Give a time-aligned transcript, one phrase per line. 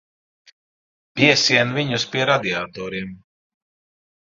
[1.21, 3.15] Piesien viņus pie radiatoriem.